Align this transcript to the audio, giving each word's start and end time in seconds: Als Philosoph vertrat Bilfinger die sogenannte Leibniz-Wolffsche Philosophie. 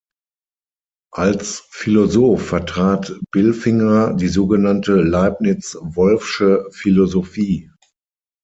Als 1.13 1.59
Philosoph 1.69 2.41
vertrat 2.47 3.13
Bilfinger 3.31 4.15
die 4.15 4.29
sogenannte 4.29 4.93
Leibniz-Wolffsche 4.95 6.65
Philosophie. 6.71 7.69